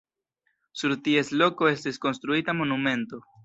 Sur 0.81 0.95
ties 1.09 1.29
loko 1.43 1.69
estis 1.75 2.03
konstruita 2.07 2.61
monumento. 2.63 3.25